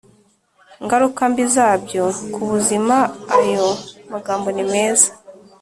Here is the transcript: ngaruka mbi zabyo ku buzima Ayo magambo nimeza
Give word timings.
ngaruka 0.83 1.21
mbi 1.31 1.43
zabyo 1.53 2.03
ku 2.33 2.41
buzima 2.51 2.97
Ayo 3.39 3.67
magambo 4.11 4.47
nimeza 4.55 5.07